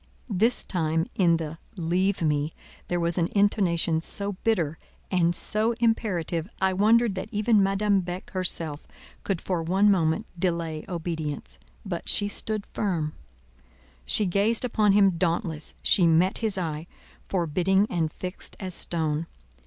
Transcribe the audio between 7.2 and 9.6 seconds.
even Madame Beck herself could